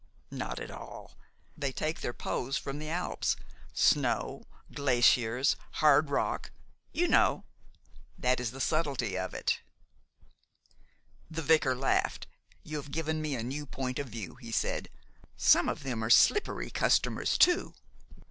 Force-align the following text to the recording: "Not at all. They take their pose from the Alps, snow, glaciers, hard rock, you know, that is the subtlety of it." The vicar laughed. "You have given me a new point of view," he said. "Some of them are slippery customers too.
"Not 0.31 0.59
at 0.59 0.71
all. 0.71 1.15
They 1.55 1.71
take 1.71 2.01
their 2.01 2.11
pose 2.11 2.57
from 2.57 2.79
the 2.79 2.89
Alps, 2.89 3.35
snow, 3.71 4.47
glaciers, 4.73 5.55
hard 5.73 6.09
rock, 6.09 6.49
you 6.91 7.07
know, 7.07 7.43
that 8.17 8.39
is 8.39 8.49
the 8.49 8.59
subtlety 8.59 9.15
of 9.15 9.35
it." 9.35 9.59
The 11.29 11.43
vicar 11.43 11.75
laughed. 11.75 12.25
"You 12.63 12.77
have 12.77 12.89
given 12.89 13.21
me 13.21 13.35
a 13.35 13.43
new 13.43 13.67
point 13.67 13.99
of 13.99 14.09
view," 14.09 14.37
he 14.37 14.51
said. 14.51 14.89
"Some 15.37 15.69
of 15.69 15.83
them 15.83 16.03
are 16.03 16.09
slippery 16.09 16.71
customers 16.71 17.37
too. 17.37 17.75